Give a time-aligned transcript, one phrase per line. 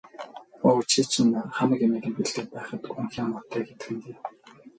[0.69, 4.17] Өө, чи чинь хамаг юмыг нь бэлдээд байхад унхиа муутай гэдэг нь дээ.